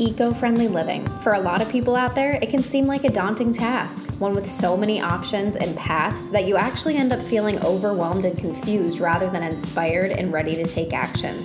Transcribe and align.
Eco 0.00 0.32
friendly 0.32 0.66
living. 0.66 1.06
For 1.20 1.34
a 1.34 1.40
lot 1.40 1.60
of 1.60 1.68
people 1.68 1.94
out 1.94 2.14
there, 2.14 2.38
it 2.40 2.48
can 2.48 2.62
seem 2.62 2.86
like 2.86 3.04
a 3.04 3.10
daunting 3.10 3.52
task, 3.52 4.08
one 4.18 4.32
with 4.32 4.48
so 4.48 4.74
many 4.74 4.98
options 4.98 5.56
and 5.56 5.76
paths 5.76 6.30
that 6.30 6.46
you 6.46 6.56
actually 6.56 6.96
end 6.96 7.12
up 7.12 7.20
feeling 7.20 7.62
overwhelmed 7.62 8.24
and 8.24 8.38
confused 8.38 8.98
rather 8.98 9.28
than 9.28 9.42
inspired 9.42 10.10
and 10.10 10.32
ready 10.32 10.54
to 10.54 10.64
take 10.64 10.94
action. 10.94 11.44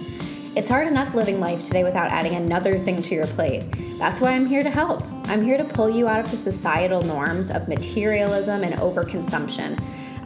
It's 0.55 0.69
hard 0.69 0.87
enough 0.87 1.13
living 1.13 1.41
life 1.41 1.65
today 1.65 1.83
without 1.83 2.11
adding 2.11 2.35
another 2.35 2.77
thing 2.77 3.01
to 3.01 3.15
your 3.15 3.27
plate. 3.27 3.65
That's 3.97 4.21
why 4.21 4.31
I'm 4.31 4.45
here 4.45 4.63
to 4.63 4.69
help. 4.69 5.03
I'm 5.25 5.43
here 5.43 5.57
to 5.57 5.65
pull 5.65 5.89
you 5.89 6.07
out 6.07 6.23
of 6.23 6.31
the 6.31 6.37
societal 6.37 7.01
norms 7.01 7.51
of 7.51 7.67
materialism 7.67 8.63
and 8.63 8.75
overconsumption. 8.75 9.77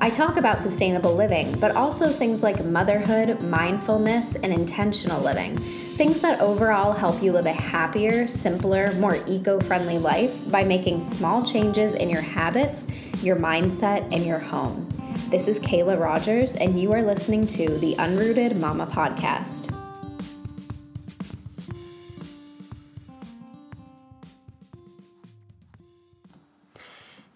I 0.02 0.12
talk 0.12 0.38
about 0.38 0.62
sustainable 0.62 1.16
living, 1.16 1.60
but 1.60 1.76
also 1.76 2.10
things 2.10 2.44
like 2.44 2.64
motherhood, 2.64 3.42
mindfulness, 3.42 4.36
and 4.36 4.54
intentional 4.54 5.20
living 5.20 5.58
Things 6.00 6.22
that 6.22 6.40
overall 6.40 6.94
help 6.94 7.22
you 7.22 7.34
live 7.34 7.46
a 7.46 7.52
happier, 7.52 8.26
simpler, 8.26 8.94
more 8.94 9.18
eco 9.28 9.60
friendly 9.60 9.98
life 9.98 10.50
by 10.50 10.64
making 10.64 11.02
small 11.02 11.44
changes 11.44 11.94
in 11.94 12.10
your 12.10 12.22
habits, 12.22 12.88
your 13.22 13.36
mindset, 13.36 14.08
and 14.14 14.26
your 14.26 14.40
home. 14.40 14.88
This 15.28 15.50
is 15.50 15.60
Kayla 15.60 16.00
Rogers, 16.00 16.56
and 16.56 16.80
you 16.80 16.94
are 16.94 17.02
listening 17.02 17.46
to 17.48 17.78
the 17.80 17.96
Unrooted 17.96 18.58
Mama 18.62 18.88
Podcast. 18.88 19.78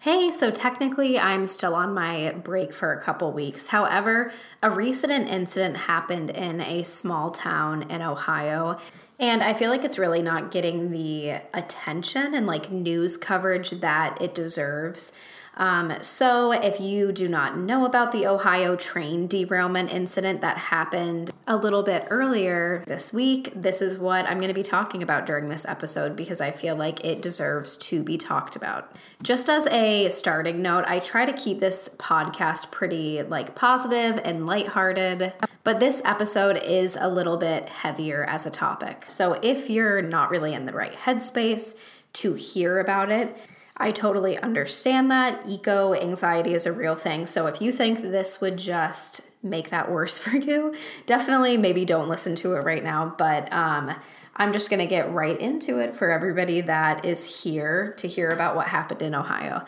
Hey, 0.04 0.30
so 0.30 0.50
technically 0.50 1.18
I'm 1.18 1.46
still 1.46 1.74
on 1.74 1.94
my 1.94 2.32
break 2.32 2.74
for 2.74 2.92
a 2.92 3.00
couple 3.00 3.32
weeks. 3.32 3.68
However, 3.68 4.32
a 4.62 4.70
recent 4.70 5.30
incident 5.30 5.78
happened 5.78 6.28
in 6.28 6.60
a 6.60 6.82
small 6.82 7.30
town 7.30 7.90
in 7.90 8.02
Ohio. 8.02 8.76
And 9.18 9.42
I 9.42 9.54
feel 9.54 9.70
like 9.70 9.82
it's 9.82 9.98
really 9.98 10.20
not 10.20 10.50
getting 10.50 10.90
the 10.90 11.40
attention 11.54 12.34
and 12.34 12.46
like 12.46 12.70
news 12.70 13.16
coverage 13.16 13.70
that 13.70 14.20
it 14.20 14.34
deserves. 14.34 15.16
Um, 15.56 15.92
so, 16.00 16.52
if 16.52 16.80
you 16.80 17.12
do 17.12 17.28
not 17.28 17.56
know 17.56 17.84
about 17.84 18.12
the 18.12 18.26
Ohio 18.26 18.76
train 18.76 19.26
derailment 19.26 19.92
incident 19.92 20.40
that 20.40 20.56
happened 20.56 21.30
a 21.46 21.56
little 21.56 21.82
bit 21.82 22.06
earlier 22.10 22.82
this 22.86 23.12
week, 23.12 23.52
this 23.54 23.80
is 23.80 23.96
what 23.96 24.26
I'm 24.26 24.38
going 24.38 24.48
to 24.48 24.54
be 24.54 24.62
talking 24.62 25.02
about 25.02 25.26
during 25.26 25.48
this 25.48 25.64
episode 25.66 26.16
because 26.16 26.40
I 26.40 26.50
feel 26.50 26.74
like 26.74 27.04
it 27.04 27.22
deserves 27.22 27.76
to 27.78 28.02
be 28.02 28.18
talked 28.18 28.56
about. 28.56 28.90
Just 29.22 29.48
as 29.48 29.66
a 29.68 30.08
starting 30.10 30.60
note, 30.60 30.84
I 30.86 30.98
try 30.98 31.24
to 31.24 31.32
keep 31.32 31.60
this 31.60 31.88
podcast 31.98 32.70
pretty 32.70 33.22
like 33.22 33.54
positive 33.54 34.20
and 34.24 34.46
lighthearted. 34.46 35.32
But 35.62 35.80
this 35.80 36.02
episode 36.04 36.62
is 36.62 36.96
a 37.00 37.08
little 37.08 37.36
bit 37.36 37.68
heavier 37.68 38.24
as 38.24 38.44
a 38.44 38.50
topic. 38.50 39.04
So 39.08 39.38
if 39.42 39.70
you're 39.70 40.02
not 40.02 40.30
really 40.30 40.52
in 40.52 40.66
the 40.66 40.72
right 40.72 40.92
headspace 40.92 41.78
to 42.14 42.34
hear 42.34 42.78
about 42.78 43.10
it, 43.10 43.36
I 43.76 43.90
totally 43.90 44.38
understand 44.38 45.10
that. 45.10 45.46
Eco 45.48 45.94
anxiety 45.94 46.54
is 46.54 46.64
a 46.64 46.72
real 46.72 46.94
thing. 46.94 47.26
So 47.26 47.46
if 47.46 47.60
you 47.60 47.72
think 47.72 48.02
this 48.02 48.40
would 48.40 48.56
just 48.56 49.30
make 49.42 49.70
that 49.70 49.90
worse 49.90 50.18
for 50.20 50.36
you, 50.36 50.74
definitely 51.06 51.56
maybe 51.56 51.84
don't 51.84 52.08
listen 52.08 52.36
to 52.36 52.54
it 52.54 52.64
right 52.64 52.84
now. 52.84 53.14
But 53.18 53.52
um, 53.52 53.94
I'm 54.36 54.52
just 54.52 54.70
going 54.70 54.80
to 54.80 54.86
get 54.86 55.12
right 55.12 55.38
into 55.40 55.80
it 55.80 55.94
for 55.94 56.10
everybody 56.10 56.60
that 56.60 57.04
is 57.04 57.42
here 57.42 57.94
to 57.98 58.06
hear 58.06 58.28
about 58.28 58.54
what 58.54 58.68
happened 58.68 59.02
in 59.02 59.14
Ohio. 59.14 59.64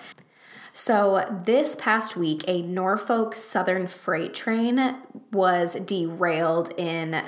So, 0.72 1.40
this 1.46 1.74
past 1.74 2.18
week, 2.18 2.44
a 2.46 2.60
Norfolk 2.60 3.34
Southern 3.34 3.86
freight 3.86 4.34
train 4.34 4.96
was 5.32 5.74
derailed 5.76 6.70
in 6.76 7.22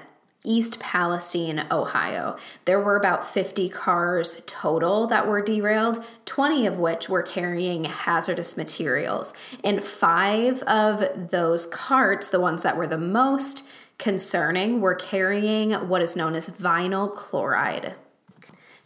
East 0.45 0.79
Palestine, 0.79 1.67
Ohio. 1.71 2.37
There 2.65 2.81
were 2.81 2.97
about 2.97 3.27
50 3.27 3.69
cars 3.69 4.43
total 4.47 5.07
that 5.09 5.27
were 5.27 5.43
derailed, 5.43 6.05
20 6.27 6.67
of 6.67 6.79
which 6.79 7.09
were 7.09 7.23
carrying 7.23 7.85
hazardous 7.85 8.57
materials. 8.57 9.35
And 9.65 9.83
five 9.83 10.63
of 10.63 11.31
those 11.31 11.67
carts, 11.67 12.29
the 12.29 12.41
ones 12.41 12.63
that 12.63 12.77
were 12.77 12.87
the 12.87 12.99
most 12.99 13.69
concerning, 13.99 14.81
were 14.81 14.95
carrying 14.95 15.73
what 15.73 16.03
is 16.03 16.17
known 16.17 16.35
as 16.35 16.49
vinyl 16.51 17.13
chloride. 17.13 17.95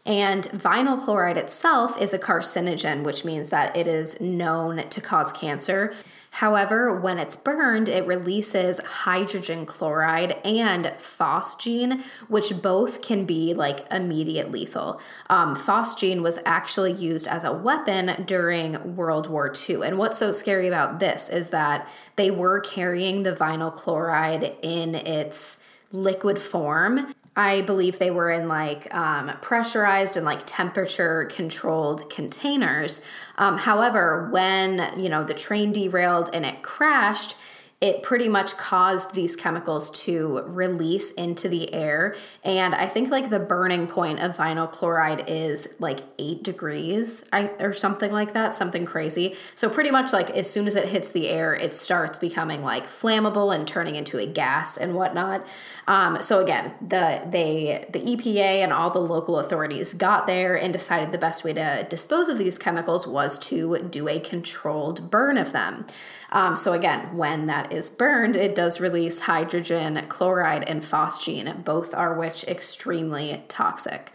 And 0.04 0.44
vinyl 0.44 1.00
chloride 1.00 1.36
itself 1.36 2.00
is 2.00 2.12
a 2.12 2.18
carcinogen, 2.18 3.04
which 3.04 3.24
means 3.24 3.50
that 3.50 3.76
it 3.76 3.86
is 3.86 4.20
known 4.20 4.88
to 4.88 5.00
cause 5.00 5.30
cancer. 5.30 5.94
However, 6.36 6.98
when 6.98 7.18
it's 7.18 7.36
burned, 7.36 7.90
it 7.90 8.06
releases 8.06 8.78
hydrogen 8.80 9.66
chloride 9.66 10.38
and 10.44 10.86
phosgene, 10.96 12.02
which 12.26 12.62
both 12.62 13.02
can 13.02 13.26
be 13.26 13.52
like 13.52 13.86
immediate 13.92 14.50
lethal. 14.50 14.98
Um, 15.28 15.54
phosgene 15.54 16.22
was 16.22 16.38
actually 16.46 16.92
used 16.92 17.28
as 17.28 17.44
a 17.44 17.52
weapon 17.52 18.24
during 18.24 18.96
World 18.96 19.28
War 19.28 19.52
II. 19.68 19.82
And 19.82 19.98
what's 19.98 20.18
so 20.18 20.32
scary 20.32 20.68
about 20.68 21.00
this 21.00 21.28
is 21.28 21.50
that 21.50 21.86
they 22.16 22.30
were 22.30 22.60
carrying 22.60 23.24
the 23.24 23.34
vinyl 23.34 23.72
chloride 23.72 24.56
in 24.62 24.94
its 24.94 25.62
liquid 25.92 26.38
form 26.38 27.12
I 27.34 27.62
believe 27.62 27.98
they 27.98 28.10
were 28.10 28.30
in 28.30 28.46
like 28.46 28.94
um, 28.94 29.32
pressurized 29.40 30.16
and 30.16 30.26
like 30.26 30.42
temperature 30.44 31.24
controlled 31.26 32.10
containers. 32.10 33.06
Um, 33.38 33.56
however, 33.56 34.28
when 34.30 35.00
you 35.00 35.08
know 35.08 35.24
the 35.24 35.34
train 35.34 35.72
derailed 35.72 36.28
and 36.34 36.44
it 36.44 36.62
crashed, 36.62 37.36
it 37.82 38.04
pretty 38.04 38.28
much 38.28 38.56
caused 38.56 39.12
these 39.12 39.34
chemicals 39.34 39.90
to 39.90 40.44
release 40.46 41.10
into 41.10 41.48
the 41.48 41.74
air. 41.74 42.14
And 42.44 42.76
I 42.76 42.86
think 42.86 43.10
like 43.10 43.28
the 43.28 43.40
burning 43.40 43.88
point 43.88 44.20
of 44.20 44.36
vinyl 44.36 44.70
chloride 44.70 45.24
is 45.28 45.74
like 45.80 45.98
eight 46.16 46.44
degrees 46.44 47.28
or 47.32 47.72
something 47.72 48.12
like 48.12 48.34
that, 48.34 48.54
something 48.54 48.84
crazy. 48.84 49.34
So, 49.56 49.68
pretty 49.68 49.90
much 49.90 50.12
like 50.12 50.30
as 50.30 50.48
soon 50.48 50.68
as 50.68 50.76
it 50.76 50.90
hits 50.90 51.10
the 51.10 51.28
air, 51.28 51.54
it 51.54 51.74
starts 51.74 52.18
becoming 52.18 52.62
like 52.62 52.86
flammable 52.86 53.52
and 53.52 53.66
turning 53.66 53.96
into 53.96 54.18
a 54.18 54.26
gas 54.26 54.76
and 54.76 54.94
whatnot. 54.94 55.44
Um, 55.88 56.20
so 56.22 56.40
again, 56.40 56.74
the 56.80 57.26
they 57.26 57.84
the 57.90 57.98
EPA 57.98 58.62
and 58.62 58.72
all 58.72 58.90
the 58.90 59.00
local 59.00 59.40
authorities 59.40 59.92
got 59.94 60.28
there 60.28 60.54
and 60.54 60.72
decided 60.72 61.10
the 61.10 61.18
best 61.18 61.42
way 61.42 61.52
to 61.54 61.84
dispose 61.90 62.28
of 62.28 62.38
these 62.38 62.58
chemicals 62.58 63.08
was 63.08 63.40
to 63.40 63.78
do 63.90 64.06
a 64.06 64.20
controlled 64.20 65.10
burn 65.10 65.36
of 65.36 65.52
them. 65.52 65.84
Um, 66.32 66.56
so 66.56 66.72
again, 66.72 67.14
when 67.14 67.46
that 67.46 67.72
is 67.72 67.90
burned, 67.90 68.36
it 68.36 68.54
does 68.54 68.80
release 68.80 69.20
hydrogen, 69.20 70.02
chloride, 70.08 70.64
and 70.64 70.82
phosgene, 70.82 71.62
both 71.62 71.94
are 71.94 72.18
which 72.18 72.44
extremely 72.48 73.44
toxic. 73.48 74.10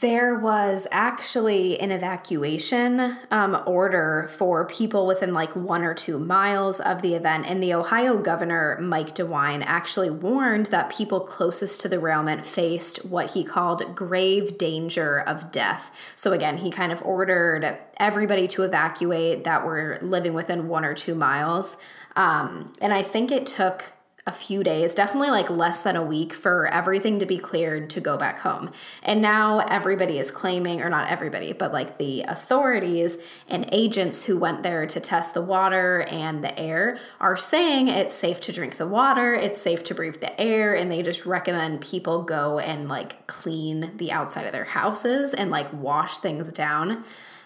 There 0.00 0.38
was 0.38 0.86
actually 0.92 1.80
an 1.80 1.90
evacuation 1.90 3.16
um, 3.30 3.62
order 3.66 4.28
for 4.28 4.66
people 4.66 5.06
within 5.06 5.32
like 5.32 5.56
one 5.56 5.84
or 5.84 5.94
two 5.94 6.18
miles 6.18 6.80
of 6.80 7.00
the 7.00 7.14
event, 7.14 7.46
and 7.48 7.62
the 7.62 7.72
Ohio 7.72 8.18
governor, 8.18 8.78
Mike 8.78 9.14
DeWine, 9.14 9.62
actually 9.64 10.10
warned 10.10 10.66
that 10.66 10.90
people 10.90 11.20
closest 11.20 11.80
to 11.80 11.88
the 11.88 11.96
derailment 11.96 12.44
faced 12.44 13.06
what 13.06 13.30
he 13.30 13.42
called 13.42 13.96
grave 13.96 14.58
danger 14.58 15.18
of 15.18 15.50
death. 15.50 16.12
So, 16.14 16.32
again, 16.32 16.58
he 16.58 16.70
kind 16.70 16.92
of 16.92 17.02
ordered 17.02 17.78
everybody 17.98 18.46
to 18.48 18.64
evacuate 18.64 19.44
that 19.44 19.64
were 19.64 19.98
living 20.02 20.34
within 20.34 20.68
one 20.68 20.84
or 20.84 20.92
two 20.92 21.14
miles. 21.14 21.78
Um, 22.16 22.72
and 22.82 22.92
I 22.92 23.02
think 23.02 23.32
it 23.32 23.46
took 23.46 23.92
a 24.28 24.32
few 24.32 24.64
days, 24.64 24.92
definitely 24.92 25.30
like 25.30 25.48
less 25.48 25.82
than 25.82 25.94
a 25.94 26.02
week 26.02 26.32
for 26.32 26.66
everything 26.66 27.20
to 27.20 27.26
be 27.26 27.38
cleared 27.38 27.88
to 27.88 28.00
go 28.00 28.16
back 28.16 28.40
home. 28.40 28.72
And 29.04 29.22
now 29.22 29.60
everybody 29.60 30.18
is 30.18 30.32
claiming, 30.32 30.82
or 30.82 30.90
not 30.90 31.08
everybody, 31.08 31.52
but 31.52 31.72
like 31.72 31.98
the 31.98 32.22
authorities 32.22 33.22
and 33.48 33.68
agents 33.70 34.24
who 34.24 34.36
went 34.36 34.64
there 34.64 34.84
to 34.84 34.98
test 34.98 35.34
the 35.34 35.42
water 35.42 36.04
and 36.10 36.42
the 36.42 36.58
air 36.58 36.98
are 37.20 37.36
saying 37.36 37.86
it's 37.86 38.14
safe 38.14 38.40
to 38.42 38.52
drink 38.52 38.78
the 38.78 38.86
water, 38.88 39.32
it's 39.32 39.60
safe 39.60 39.84
to 39.84 39.94
breathe 39.94 40.16
the 40.16 40.40
air, 40.40 40.74
and 40.74 40.90
they 40.90 41.02
just 41.02 41.24
recommend 41.24 41.80
people 41.80 42.24
go 42.24 42.58
and 42.58 42.88
like 42.88 43.28
clean 43.28 43.96
the 43.96 44.10
outside 44.10 44.44
of 44.44 44.52
their 44.52 44.64
houses 44.64 45.34
and 45.34 45.52
like 45.52 45.72
wash 45.72 46.18
things 46.18 46.50
down. 46.50 47.04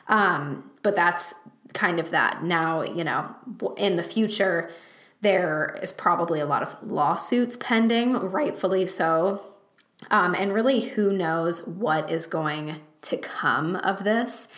Um, 0.09 0.71
but 0.83 0.97
that's 0.97 1.35
kind 1.75 2.01
of 2.01 2.09
that. 2.11 2.43
Now, 2.43 2.83
you 2.83 3.05
know, 3.05 3.35
in 3.77 3.97
the 3.97 4.03
future, 4.03 4.71
there 5.21 5.79
is 5.83 5.93
probably 5.93 6.41
a 6.41 6.47
lot 6.47 6.63
of 6.63 6.77
lawsuits 6.87 7.57
pending, 7.57 8.15
rightfully 8.15 8.87
so. 8.87 9.43
Um, 10.11 10.35
and 10.35 10.53
really, 10.53 10.81
who 10.81 11.13
knows 11.13 11.67
what 11.67 12.11
is 12.11 12.27
going 12.27 12.77
to 13.03 13.17
come 13.19 13.77
of 13.77 14.05
this. 14.05 14.49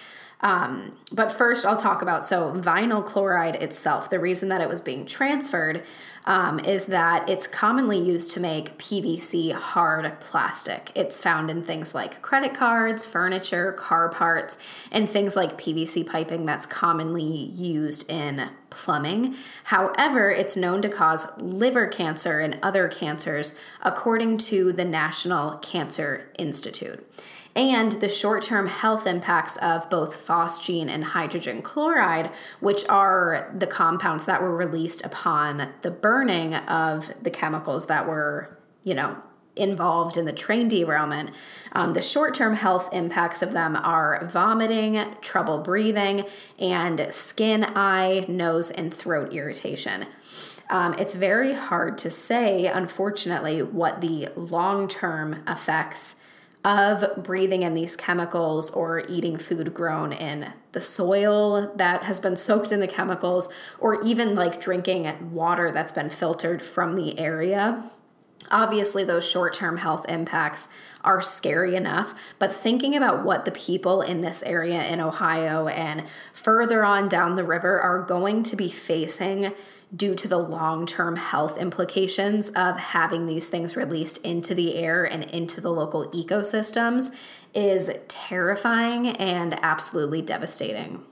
Um, 0.42 0.96
but 1.12 1.30
first, 1.30 1.64
I'll 1.64 1.76
talk 1.76 2.02
about 2.02 2.26
so 2.26 2.52
vinyl 2.52 3.04
chloride 3.04 3.56
itself. 3.56 4.10
The 4.10 4.18
reason 4.18 4.48
that 4.48 4.60
it 4.60 4.68
was 4.68 4.80
being 4.80 5.06
transferred 5.06 5.84
um, 6.24 6.58
is 6.60 6.86
that 6.86 7.28
it's 7.28 7.46
commonly 7.46 7.98
used 7.98 8.32
to 8.32 8.40
make 8.40 8.76
PVC 8.76 9.52
hard 9.52 10.20
plastic. 10.20 10.90
It's 10.96 11.20
found 11.20 11.48
in 11.48 11.62
things 11.62 11.94
like 11.94 12.22
credit 12.22 12.54
cards, 12.54 13.06
furniture, 13.06 13.72
car 13.72 14.08
parts, 14.08 14.58
and 14.90 15.08
things 15.08 15.36
like 15.36 15.58
PVC 15.58 16.04
piping 16.06 16.44
that's 16.44 16.66
commonly 16.66 17.22
used 17.22 18.10
in 18.10 18.50
plumbing. 18.74 19.36
However, 19.64 20.30
it's 20.30 20.56
known 20.56 20.82
to 20.82 20.88
cause 20.88 21.26
liver 21.38 21.86
cancer 21.86 22.40
and 22.40 22.58
other 22.62 22.88
cancers, 22.88 23.58
according 23.82 24.38
to 24.38 24.72
the 24.72 24.84
National 24.84 25.58
Cancer 25.58 26.28
Institute 26.38 27.06
and 27.54 27.92
the 27.92 28.08
short 28.08 28.42
term 28.42 28.66
health 28.66 29.06
impacts 29.06 29.56
of 29.58 29.88
both 29.90 30.26
phosgene 30.26 30.88
and 30.88 31.04
hydrogen 31.04 31.62
chloride, 31.62 32.30
which 32.60 32.88
are 32.88 33.52
the 33.56 33.66
compounds 33.66 34.26
that 34.26 34.42
were 34.42 34.56
released 34.56 35.04
upon 35.04 35.68
the 35.82 35.90
burning 35.90 36.54
of 36.54 37.12
the 37.22 37.30
chemicals 37.30 37.86
that 37.86 38.06
were, 38.06 38.56
you 38.84 38.94
know, 38.94 39.16
involved 39.56 40.16
in 40.16 40.24
the 40.24 40.32
train 40.32 40.68
derailment. 40.68 41.30
Um, 41.72 41.92
the 41.94 42.00
short 42.00 42.34
term 42.34 42.54
health 42.54 42.88
impacts 42.92 43.42
of 43.42 43.52
them 43.52 43.76
are 43.76 44.26
vomiting, 44.26 45.04
trouble 45.20 45.58
breathing, 45.58 46.24
and 46.58 47.06
skin, 47.12 47.64
eye, 47.64 48.24
nose, 48.28 48.70
and 48.70 48.92
throat 48.92 49.32
irritation. 49.32 50.06
Um, 50.70 50.94
it's 50.98 51.14
very 51.14 51.52
hard 51.52 51.98
to 51.98 52.10
say, 52.10 52.66
unfortunately, 52.66 53.62
what 53.62 54.00
the 54.00 54.28
long 54.36 54.88
term 54.88 55.42
effects 55.46 56.16
of 56.64 57.24
breathing 57.24 57.62
in 57.62 57.74
these 57.74 57.96
chemicals 57.96 58.70
or 58.70 59.04
eating 59.08 59.36
food 59.36 59.74
grown 59.74 60.12
in 60.12 60.52
the 60.70 60.80
soil 60.80 61.72
that 61.76 62.04
has 62.04 62.20
been 62.20 62.36
soaked 62.36 62.72
in 62.72 62.80
the 62.80 62.86
chemicals, 62.86 63.52
or 63.78 64.02
even 64.02 64.34
like 64.34 64.60
drinking 64.60 65.32
water 65.32 65.70
that's 65.70 65.92
been 65.92 66.08
filtered 66.08 66.62
from 66.62 66.94
the 66.94 67.18
area. 67.18 67.82
Obviously, 68.52 69.02
those 69.02 69.28
short 69.28 69.54
term 69.54 69.78
health 69.78 70.06
impacts 70.08 70.68
are 71.02 71.20
scary 71.20 71.74
enough, 71.74 72.14
but 72.38 72.52
thinking 72.52 72.94
about 72.94 73.24
what 73.24 73.44
the 73.44 73.50
people 73.50 74.02
in 74.02 74.20
this 74.20 74.42
area 74.44 74.84
in 74.84 75.00
Ohio 75.00 75.66
and 75.66 76.04
further 76.32 76.84
on 76.84 77.08
down 77.08 77.34
the 77.34 77.44
river 77.44 77.80
are 77.80 78.02
going 78.02 78.42
to 78.44 78.54
be 78.54 78.68
facing 78.68 79.52
due 79.94 80.14
to 80.14 80.28
the 80.28 80.38
long 80.38 80.86
term 80.86 81.16
health 81.16 81.58
implications 81.58 82.50
of 82.50 82.78
having 82.78 83.26
these 83.26 83.48
things 83.48 83.76
released 83.76 84.24
into 84.24 84.54
the 84.54 84.76
air 84.76 85.04
and 85.04 85.24
into 85.24 85.60
the 85.60 85.70
local 85.70 86.08
ecosystems 86.10 87.14
is 87.54 87.90
terrifying 88.08 89.08
and 89.08 89.58
absolutely 89.62 90.22
devastating. 90.22 91.04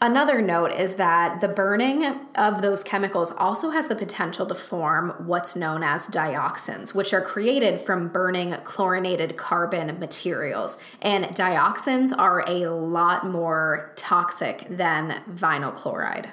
Another 0.00 0.42
note 0.42 0.72
is 0.72 0.96
that 0.96 1.40
the 1.40 1.48
burning 1.48 2.04
of 2.34 2.60
those 2.60 2.84
chemicals 2.84 3.32
also 3.32 3.70
has 3.70 3.86
the 3.86 3.94
potential 3.94 4.44
to 4.44 4.54
form 4.54 5.14
what's 5.26 5.56
known 5.56 5.82
as 5.82 6.06
dioxins, 6.08 6.94
which 6.94 7.14
are 7.14 7.22
created 7.22 7.80
from 7.80 8.08
burning 8.08 8.52
chlorinated 8.64 9.36
carbon 9.38 9.98
materials. 9.98 10.78
And 11.00 11.24
dioxins 11.26 12.12
are 12.16 12.44
a 12.46 12.66
lot 12.66 13.26
more 13.26 13.92
toxic 13.96 14.66
than 14.68 15.22
vinyl 15.30 15.72
chloride. 15.72 16.30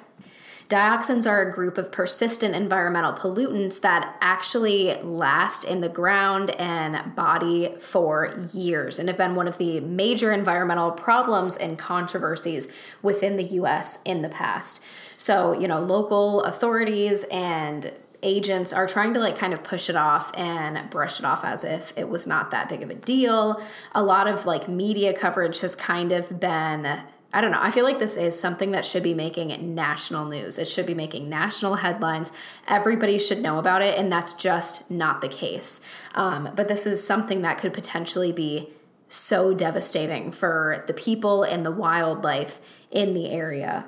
Dioxins 0.74 1.24
are 1.30 1.40
a 1.40 1.52
group 1.52 1.78
of 1.78 1.92
persistent 1.92 2.52
environmental 2.52 3.12
pollutants 3.12 3.80
that 3.82 4.16
actually 4.20 4.92
last 5.02 5.62
in 5.62 5.82
the 5.82 5.88
ground 5.88 6.50
and 6.58 7.14
body 7.14 7.76
for 7.78 8.44
years 8.52 8.98
and 8.98 9.08
have 9.08 9.16
been 9.16 9.36
one 9.36 9.46
of 9.46 9.58
the 9.58 9.78
major 9.82 10.32
environmental 10.32 10.90
problems 10.90 11.56
and 11.56 11.78
controversies 11.78 12.66
within 13.02 13.36
the 13.36 13.44
US 13.44 14.02
in 14.04 14.22
the 14.22 14.28
past. 14.28 14.84
So, 15.16 15.52
you 15.52 15.68
know, 15.68 15.78
local 15.78 16.42
authorities 16.42 17.24
and 17.30 17.92
agents 18.24 18.72
are 18.72 18.88
trying 18.88 19.14
to 19.14 19.20
like 19.20 19.38
kind 19.38 19.52
of 19.52 19.62
push 19.62 19.88
it 19.88 19.94
off 19.94 20.36
and 20.36 20.90
brush 20.90 21.20
it 21.20 21.24
off 21.24 21.44
as 21.44 21.62
if 21.62 21.92
it 21.96 22.08
was 22.08 22.26
not 22.26 22.50
that 22.50 22.68
big 22.68 22.82
of 22.82 22.90
a 22.90 22.94
deal. 22.94 23.62
A 23.94 24.02
lot 24.02 24.26
of 24.26 24.44
like 24.44 24.66
media 24.66 25.16
coverage 25.16 25.60
has 25.60 25.76
kind 25.76 26.10
of 26.10 26.40
been 26.40 27.00
I 27.34 27.40
don't 27.40 27.50
know. 27.50 27.58
I 27.60 27.72
feel 27.72 27.84
like 27.84 27.98
this 27.98 28.16
is 28.16 28.38
something 28.38 28.70
that 28.70 28.84
should 28.84 29.02
be 29.02 29.12
making 29.12 29.74
national 29.74 30.26
news. 30.26 30.56
It 30.56 30.68
should 30.68 30.86
be 30.86 30.94
making 30.94 31.28
national 31.28 31.74
headlines. 31.74 32.30
Everybody 32.68 33.18
should 33.18 33.42
know 33.42 33.58
about 33.58 33.82
it, 33.82 33.98
and 33.98 34.10
that's 34.10 34.32
just 34.32 34.88
not 34.88 35.20
the 35.20 35.28
case. 35.28 35.84
Um, 36.14 36.50
but 36.54 36.68
this 36.68 36.86
is 36.86 37.04
something 37.04 37.42
that 37.42 37.58
could 37.58 37.72
potentially 37.72 38.30
be 38.30 38.70
so 39.08 39.52
devastating 39.52 40.30
for 40.30 40.84
the 40.86 40.94
people 40.94 41.42
and 41.42 41.66
the 41.66 41.72
wildlife 41.72 42.60
in 42.92 43.14
the 43.14 43.30
area. 43.30 43.86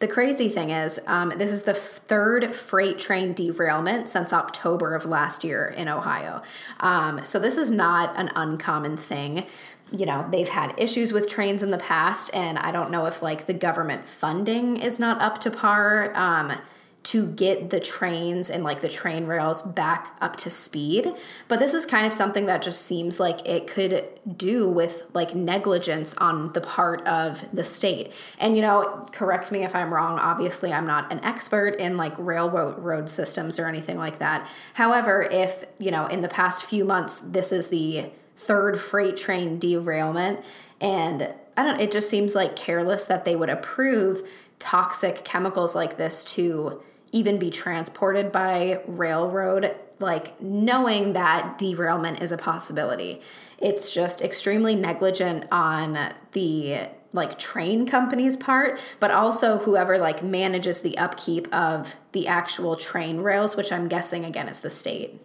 The 0.00 0.08
crazy 0.08 0.48
thing 0.48 0.70
is, 0.70 0.98
um, 1.06 1.30
this 1.36 1.52
is 1.52 1.64
the 1.64 1.74
third 1.74 2.54
freight 2.54 2.98
train 2.98 3.34
derailment 3.34 4.08
since 4.08 4.32
October 4.32 4.94
of 4.94 5.04
last 5.04 5.44
year 5.44 5.66
in 5.66 5.88
Ohio. 5.88 6.42
Um, 6.80 7.22
so, 7.22 7.38
this 7.38 7.58
is 7.58 7.70
not 7.70 8.18
an 8.18 8.30
uncommon 8.34 8.96
thing 8.96 9.44
you 9.92 10.06
know 10.06 10.26
they've 10.30 10.48
had 10.48 10.74
issues 10.78 11.12
with 11.12 11.28
trains 11.28 11.62
in 11.62 11.70
the 11.70 11.78
past 11.78 12.34
and 12.34 12.58
i 12.58 12.70
don't 12.70 12.90
know 12.90 13.06
if 13.06 13.22
like 13.22 13.46
the 13.46 13.54
government 13.54 14.06
funding 14.06 14.76
is 14.76 14.98
not 14.98 15.20
up 15.20 15.40
to 15.40 15.50
par 15.50 16.12
um, 16.14 16.52
to 17.02 17.26
get 17.26 17.70
the 17.70 17.80
trains 17.80 18.50
and 18.50 18.62
like 18.62 18.82
the 18.82 18.88
train 18.88 19.26
rails 19.26 19.62
back 19.62 20.14
up 20.20 20.36
to 20.36 20.50
speed. 20.50 21.10
But 21.48 21.58
this 21.58 21.72
is 21.72 21.86
kind 21.86 22.06
of 22.06 22.12
something 22.12 22.46
that 22.46 22.60
just 22.60 22.82
seems 22.82 23.18
like 23.18 23.48
it 23.48 23.66
could 23.66 24.06
do 24.36 24.68
with 24.68 25.04
like 25.14 25.34
negligence 25.34 26.14
on 26.18 26.52
the 26.52 26.60
part 26.60 27.06
of 27.06 27.44
the 27.54 27.64
state. 27.64 28.12
And 28.38 28.54
you 28.54 28.62
know 28.62 29.06
correct 29.12 29.50
me 29.50 29.64
if 29.64 29.74
i'm 29.74 29.92
wrong 29.92 30.18
obviously 30.18 30.72
i'm 30.72 30.86
not 30.86 31.10
an 31.10 31.20
expert 31.24 31.76
in 31.76 31.96
like 31.96 32.12
railroad 32.18 32.80
road 32.80 33.08
systems 33.08 33.58
or 33.58 33.66
anything 33.66 33.96
like 33.96 34.18
that. 34.18 34.46
However 34.74 35.22
if 35.22 35.64
you 35.78 35.90
know 35.90 36.06
in 36.06 36.20
the 36.20 36.28
past 36.28 36.64
few 36.64 36.84
months 36.84 37.18
this 37.18 37.50
is 37.50 37.68
the 37.68 38.10
third 38.40 38.80
freight 38.80 39.16
train 39.16 39.58
derailment. 39.58 40.44
And 40.80 41.34
I 41.56 41.62
don't 41.62 41.80
it 41.80 41.92
just 41.92 42.08
seems 42.08 42.34
like 42.34 42.56
careless 42.56 43.04
that 43.06 43.24
they 43.24 43.36
would 43.36 43.50
approve 43.50 44.28
toxic 44.58 45.24
chemicals 45.24 45.74
like 45.74 45.96
this 45.96 46.24
to 46.24 46.82
even 47.12 47.38
be 47.38 47.50
transported 47.50 48.30
by 48.30 48.80
railroad, 48.86 49.74
like 49.98 50.40
knowing 50.40 51.12
that 51.12 51.58
derailment 51.58 52.22
is 52.22 52.32
a 52.32 52.36
possibility. 52.36 53.20
It's 53.58 53.92
just 53.92 54.22
extremely 54.22 54.74
negligent 54.74 55.46
on 55.50 56.14
the 56.32 56.88
like 57.12 57.38
train 57.38 57.86
company's 57.86 58.36
part, 58.36 58.80
but 59.00 59.10
also 59.10 59.58
whoever 59.58 59.98
like 59.98 60.22
manages 60.22 60.80
the 60.80 60.96
upkeep 60.96 61.52
of 61.52 61.96
the 62.12 62.28
actual 62.28 62.76
train 62.76 63.20
rails, 63.20 63.56
which 63.56 63.72
I'm 63.72 63.88
guessing 63.88 64.24
again 64.24 64.48
is 64.48 64.60
the 64.60 64.70
state 64.70 65.20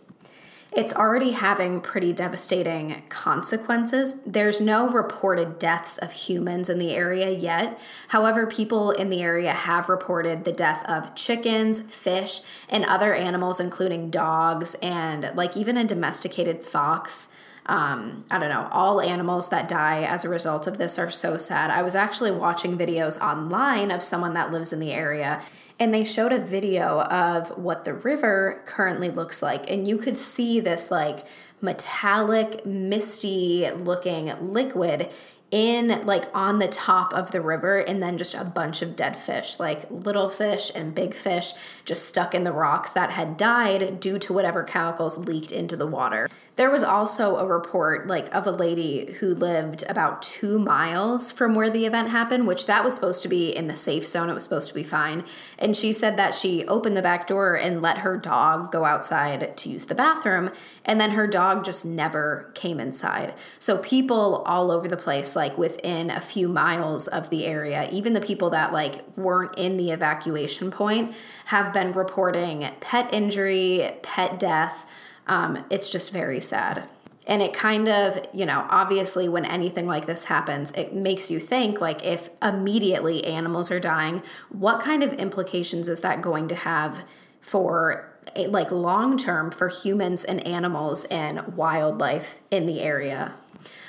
it's 0.75 0.94
already 0.94 1.31
having 1.31 1.80
pretty 1.80 2.12
devastating 2.12 3.04
consequences. 3.07 4.22
There's 4.24 4.60
no 4.60 4.89
reported 4.89 5.57
deaths 5.57 5.98
of 5.98 6.12
humans 6.12 6.69
in 6.69 6.80
the 6.80 6.94
area 6.94 7.30
yet. 7.30 7.80
However, 8.10 8.45
people 8.45 8.92
in 8.92 9.10
the 9.10 9.22
area 9.22 9.54
have 9.54 9.88
reported 9.88 10.44
the 10.44 10.51
death 10.51 10.86
of 10.86 11.16
chickens, 11.16 11.80
fish, 11.80 12.42
and 12.69 12.83
other 12.83 13.13
animals, 13.13 13.60
including 13.62 14.10
dogs 14.10 14.75
and 14.75 15.31
like 15.33 15.56
even 15.56 15.77
a 15.77 15.86
domesticated 15.86 16.66
fox. 16.66 17.35
Um, 17.68 18.25
I 18.30 18.38
don't 18.38 18.50
know, 18.50 18.68
all 18.72 19.01
animals 19.01 19.50
that 19.50 19.68
die 19.68 20.04
as 20.04 20.24
a 20.24 20.30
result 20.30 20.68
of 20.68 20.78
this 20.78 21.00
are 21.00 21.10
so 21.10 21.36
sad. 21.36 21.72
I 21.72 21.82
was 21.82 21.96
actually 21.96 22.32
watching 22.32 22.78
videos 22.78 23.20
online 23.20 23.89
of 23.89 24.04
someone 24.04 24.34
that 24.36 24.51
lives 24.51 24.72
in 24.72 24.80
the 24.80 24.94
area 24.94 25.42
and 25.80 25.94
they 25.94 26.04
showed 26.04 26.32
a 26.32 26.39
video 26.39 27.01
of 27.01 27.50
what 27.58 27.84
the 27.84 27.94
river 27.94 28.62
currently 28.66 29.10
looks 29.10 29.42
like 29.42 29.70
and 29.70 29.88
you 29.88 29.98
could 29.98 30.18
see 30.18 30.60
this 30.60 30.92
like 30.92 31.25
metallic 31.62 32.66
misty 32.66 33.70
looking 33.72 34.28
liquid 34.48 35.10
in 35.56 36.06
like 36.06 36.26
on 36.36 36.60
the 36.60 36.68
top 36.68 37.14
of 37.14 37.32
the 37.32 37.40
river 37.40 37.78
and 37.78 38.04
then 38.04 38.18
just 38.18 38.36
a 38.36 38.44
bunch 38.44 38.82
of 38.82 38.94
dead 38.94 39.18
fish 39.18 39.58
like 39.58 39.90
little 39.90 40.28
fish 40.28 40.70
and 40.76 40.94
big 40.94 41.14
fish 41.14 41.54
just 41.86 42.10
stuck 42.10 42.36
in 42.36 42.44
the 42.44 42.52
rocks 42.52 42.92
that 42.92 43.12
had 43.12 43.38
died 43.38 43.98
due 44.02 44.20
to 44.20 44.34
whatever 44.34 44.64
chemicals 44.64 45.18
leaked 45.18 45.54
into 45.54 45.78
the 45.78 45.88
water. 45.88 46.30
There 46.58 46.70
was 46.70 46.84
also 46.84 47.38
a 47.38 47.46
report 47.46 48.08
like 48.08 48.34
of 48.36 48.46
a 48.46 48.52
lady 48.52 49.14
who 49.20 49.34
lived 49.34 49.86
about 49.88 50.22
two 50.22 50.60
miles 50.60 51.32
from 51.32 51.56
where 51.56 51.70
the 51.70 51.86
event 51.86 52.10
happened 52.10 52.48
which 52.48 52.66
that 52.66 52.84
was 52.84 52.94
supposed 52.94 53.24
to 53.24 53.30
be 53.30 53.56
in 53.56 53.68
the 53.68 53.78
safe 53.78 54.06
zone. 54.06 54.30
It 54.30 54.34
was 54.34 54.44
supposed 54.44 54.68
to 54.68 54.76
be 54.76 54.84
fine. 54.84 55.24
And 55.58 55.78
she 55.78 55.94
said 55.94 56.18
that 56.18 56.36
she 56.36 56.66
opened 56.66 56.98
the 56.98 57.02
back 57.02 57.28
door 57.28 57.56
and 57.56 57.82
let 57.82 58.00
her 58.00 58.18
dog 58.18 58.74
go 58.74 58.84
outside 58.84 59.56
to 59.56 59.70
use 59.70 59.86
the 59.86 59.96
bathroom 59.96 60.52
and 60.84 61.00
then 61.00 61.12
her 61.12 61.28
dog 61.28 61.64
just 61.64 61.86
never 61.86 62.52
came 62.56 62.80
inside. 62.80 63.34
So 63.58 63.78
people 63.78 64.44
all 64.46 64.70
over 64.70 64.90
the 64.90 64.98
place 64.98 65.34
like 65.36 65.45
within 65.58 66.10
a 66.10 66.22
few 66.22 66.48
miles 66.48 67.08
of 67.08 67.30
the 67.30 67.46
area. 67.46 67.88
Even 67.92 68.14
the 68.14 68.22
people 68.22 68.50
that 68.52 68.74
like 68.74 69.18
weren't 69.18 69.58
in 69.58 69.78
the 69.78 69.92
evacuation 69.92 70.72
point 70.72 71.14
have 71.46 71.74
been 71.74 71.92
reporting 71.92 72.68
pet 72.80 73.14
injury 73.14 73.92
pet 74.02 74.40
death. 74.40 74.90
Um, 75.28 75.66
it's 75.70 75.90
just 75.90 76.12
very 76.12 76.40
sad. 76.40 76.90
And 77.28 77.42
it 77.42 77.54
kind 77.54 77.88
of 77.88 78.25
you 78.34 78.46
know 78.46 78.66
obviously 78.70 79.28
when 79.28 79.46
anything 79.46 79.88
like 79.88 80.06
this 80.06 80.25
happens 80.25 80.72
it 80.74 80.94
makes 80.94 81.32
you 81.32 81.40
think 81.40 81.82
like 81.82 82.06
if 82.06 82.30
immediately 82.42 83.25
animals 83.25 83.72
are 83.72 83.80
dying 83.80 84.22
what 84.50 84.80
kind 84.80 85.02
of 85.02 85.12
implications 85.14 85.90
is 85.90 86.02
that 86.02 86.22
going 86.22 86.48
to 86.50 86.56
have 86.56 87.04
for 87.42 88.16
like 88.48 88.72
long 88.72 89.18
term 89.18 89.52
for 89.52 89.70
humans 89.70 90.24
and 90.24 90.46
animals 90.46 91.06
and 91.06 91.56
wildlife 91.56 92.42
in 92.52 92.66
the 92.66 92.82
area 92.82 93.34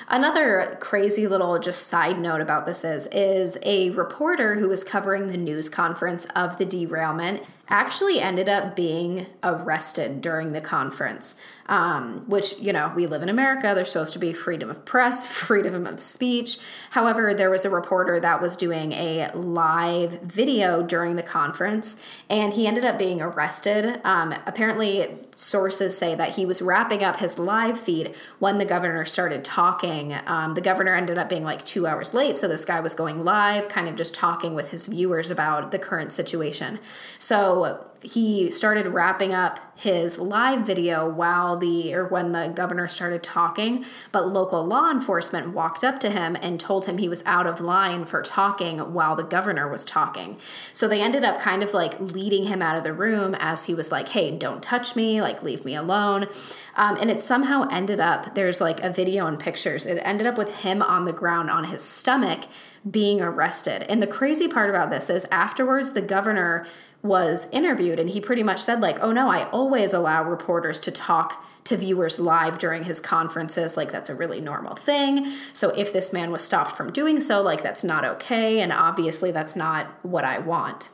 Another 0.09 0.77
crazy 0.79 1.27
little 1.27 1.59
just 1.59 1.87
side 1.87 2.17
note 2.17 2.39
about 2.39 2.65
this 2.65 2.85
is 2.85 3.07
is 3.07 3.57
a 3.63 3.89
reporter 3.89 4.55
who 4.55 4.69
was 4.69 4.85
covering 4.85 5.27
the 5.27 5.35
news 5.35 5.67
conference 5.67 6.23
of 6.33 6.57
the 6.57 6.65
derailment 6.65 7.43
actually 7.67 8.21
ended 8.21 8.47
up 8.47 8.73
being 8.73 9.25
arrested 9.43 10.21
during 10.21 10.53
the 10.53 10.61
conference 10.61 11.41
um, 11.67 12.23
which, 12.27 12.59
you 12.59 12.71
know, 12.71 12.91
we 12.95 13.07
live 13.07 13.21
in 13.21 13.29
America. 13.29 13.73
There's 13.75 13.91
supposed 13.91 14.13
to 14.13 14.19
be 14.19 14.33
freedom 14.33 14.69
of 14.69 14.85
press, 14.85 15.25
freedom 15.45 15.85
of 15.85 15.99
speech. 15.99 16.57
However, 16.91 17.33
there 17.33 17.49
was 17.49 17.65
a 17.65 17.69
reporter 17.69 18.19
that 18.19 18.41
was 18.41 18.55
doing 18.55 18.93
a 18.93 19.29
live 19.33 20.21
video 20.21 20.81
during 20.83 21.15
the 21.15 21.23
conference, 21.23 22.03
and 22.29 22.53
he 22.53 22.67
ended 22.67 22.85
up 22.85 22.97
being 22.97 23.21
arrested. 23.21 23.99
Um, 24.03 24.33
apparently, 24.45 25.07
sources 25.35 25.97
say 25.97 26.15
that 26.15 26.35
he 26.35 26.45
was 26.45 26.61
wrapping 26.61 27.03
up 27.03 27.17
his 27.17 27.37
live 27.37 27.79
feed 27.79 28.15
when 28.39 28.57
the 28.57 28.65
governor 28.65 29.05
started 29.05 29.43
talking. 29.43 30.15
Um, 30.25 30.53
the 30.53 30.61
governor 30.61 30.95
ended 30.95 31.17
up 31.17 31.29
being 31.29 31.43
like 31.43 31.63
two 31.65 31.85
hours 31.85 32.13
late, 32.13 32.35
so 32.35 32.47
this 32.47 32.65
guy 32.65 32.79
was 32.79 32.93
going 32.93 33.23
live, 33.23 33.69
kind 33.69 33.87
of 33.87 33.95
just 33.95 34.15
talking 34.15 34.55
with 34.55 34.71
his 34.71 34.87
viewers 34.87 35.29
about 35.29 35.71
the 35.71 35.79
current 35.79 36.11
situation. 36.11 36.79
So 37.19 37.85
he 38.01 38.51
started 38.51 38.87
wrapping 38.87 39.33
up 39.33 39.59
his 39.77 40.17
live 40.17 40.65
video 40.65 41.07
while 41.07 41.55
the 41.55 41.93
or 41.93 42.07
when 42.07 42.31
the 42.31 42.47
governor 42.47 42.87
started 42.87 43.21
talking 43.21 43.85
but 44.11 44.27
local 44.27 44.65
law 44.65 44.89
enforcement 44.89 45.53
walked 45.53 45.83
up 45.83 45.99
to 45.99 46.09
him 46.09 46.35
and 46.41 46.59
told 46.59 46.85
him 46.85 46.97
he 46.97 47.07
was 47.07 47.23
out 47.27 47.45
of 47.45 47.61
line 47.61 48.03
for 48.03 48.23
talking 48.23 48.79
while 48.93 49.15
the 49.15 49.23
governor 49.23 49.69
was 49.69 49.85
talking. 49.85 50.35
So 50.73 50.87
they 50.87 51.01
ended 51.01 51.23
up 51.23 51.39
kind 51.39 51.61
of 51.61 51.75
like 51.75 51.99
leading 51.99 52.45
him 52.45 52.61
out 52.61 52.75
of 52.75 52.83
the 52.83 52.91
room 52.91 53.35
as 53.35 53.65
he 53.65 53.75
was 53.75 53.91
like 53.91 54.09
hey 54.09 54.35
don't 54.35 54.63
touch 54.63 54.95
me 54.95 55.21
like 55.21 55.43
leave 55.43 55.63
me 55.63 55.75
alone. 55.75 56.27
Um, 56.75 56.97
and 56.97 57.11
it 57.11 57.19
somehow 57.19 57.67
ended 57.69 57.99
up 57.99 58.33
there's 58.33 58.59
like 58.59 58.81
a 58.83 58.89
video 58.89 59.27
and 59.27 59.39
pictures. 59.39 59.85
It 59.85 60.01
ended 60.03 60.25
up 60.25 60.39
with 60.39 60.61
him 60.61 60.81
on 60.81 61.05
the 61.05 61.13
ground 61.13 61.51
on 61.51 61.65
his 61.65 61.83
stomach 61.83 62.45
being 62.89 63.21
arrested. 63.21 63.83
And 63.89 64.01
the 64.01 64.07
crazy 64.07 64.47
part 64.47 64.69
about 64.69 64.89
this 64.89 65.09
is 65.09 65.25
afterwards 65.31 65.93
the 65.93 66.01
governor 66.01 66.65
was 67.03 67.47
interviewed 67.51 67.99
and 67.99 68.09
he 68.09 68.19
pretty 68.19 68.43
much 68.43 68.59
said 68.59 68.81
like 68.81 68.97
oh 69.01 69.11
no 69.11 69.29
i 69.29 69.47
always 69.51 69.93
allow 69.93 70.23
reporters 70.23 70.79
to 70.79 70.91
talk 70.91 71.43
to 71.67 71.75
viewers 71.75 72.17
live 72.17 72.57
during 72.57 72.85
his 72.85 73.01
conferences 73.01 73.75
like 73.75 73.91
that's 73.91 74.09
a 74.09 74.15
really 74.15 74.39
normal 74.39 74.73
thing. 74.73 75.33
So 75.51 75.71
if 75.71 75.91
this 75.91 76.13
man 76.13 76.31
was 76.31 76.41
stopped 76.41 76.71
from 76.71 76.93
doing 76.93 77.19
so 77.19 77.41
like 77.41 77.61
that's 77.61 77.83
not 77.83 78.05
okay 78.05 78.61
and 78.61 78.71
obviously 78.71 79.31
that's 79.31 79.53
not 79.55 79.87
what 80.01 80.23
i 80.23 80.39
want. 80.39 80.89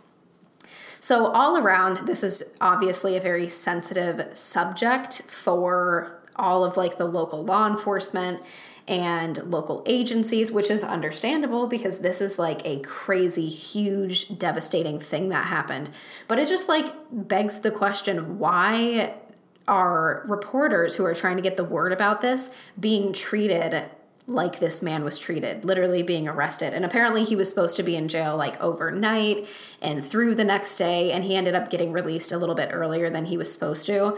So 1.00 1.28
all 1.28 1.58
around 1.58 2.08
this 2.08 2.24
is 2.24 2.56
obviously 2.60 3.16
a 3.16 3.22
very 3.22 3.48
sensitive 3.50 4.36
subject 4.36 5.22
for 5.24 6.20
all 6.36 6.64
of 6.64 6.76
like 6.76 6.98
the 6.98 7.06
local 7.06 7.44
law 7.46 7.68
enforcement 7.68 8.42
and 8.88 9.38
local 9.46 9.82
agencies, 9.86 10.52
which 10.52 10.70
is 10.70 10.84
understandable 10.84 11.68
because 11.68 12.00
this 12.00 12.20
is 12.20 12.38
like 12.38 12.62
a 12.66 12.80
crazy, 12.80 13.48
huge, 13.48 14.38
devastating 14.38 15.00
thing 15.00 15.30
that 15.30 15.46
happened. 15.48 15.90
But 16.28 16.40
it 16.40 16.48
just 16.48 16.68
like 16.68 16.88
begs 17.12 17.62
the 17.62 17.72
question 17.72 18.40
why 18.40 19.16
are 19.68 20.26
reporters 20.28 20.96
who 20.96 21.06
are 21.06 21.14
trying 21.14 21.38
to 21.38 21.42
get 21.42 21.56
the 21.56 21.64
word 21.64 21.94
about 21.94 22.20
this 22.20 22.58
being 22.78 23.14
treated 23.14 23.86
like 24.26 24.60
this 24.60 24.82
man 24.82 25.04
was 25.04 25.20
treated, 25.20 25.66
literally 25.66 26.02
being 26.02 26.28
arrested. 26.28 26.74
And 26.74 26.86
apparently, 26.86 27.24
he 27.24 27.36
was 27.36 27.50
supposed 27.50 27.76
to 27.78 27.84
be 27.84 27.96
in 27.96 28.08
jail 28.08 28.38
like 28.38 28.60
overnight 28.62 29.48
and 29.82 30.04
through 30.04 30.36
the 30.36 30.46
next 30.46 30.78
day, 30.78 31.12
and 31.12 31.24
he 31.24 31.36
ended 31.36 31.56
up 31.56 31.70
getting 31.70 31.92
released 31.92 32.32
a 32.32 32.38
little 32.38 32.56
bit 32.56 32.70
earlier 32.72 33.10
than 33.10 33.26
he 33.26 33.38
was 33.38 33.52
supposed 33.54 33.86
to. 33.88 34.18